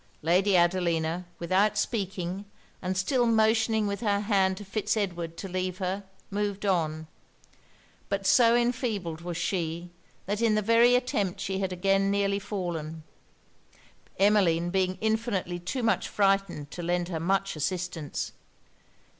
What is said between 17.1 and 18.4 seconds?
much assistance.